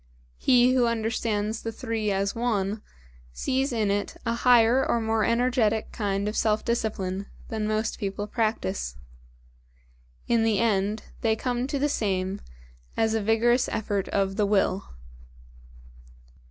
[0.39, 2.81] He who understands the three as one,
[3.33, 8.25] sees in it a higher or more energetic kind of self discipline than most people
[8.25, 8.95] practise.
[10.27, 12.41] In the end they come to the same
[12.97, 14.89] as a vigorous effort of the Will.